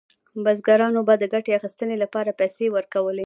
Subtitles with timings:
[0.43, 3.19] بزګرانو به د ګټې اخیستنې لپاره پیسې ورکولې.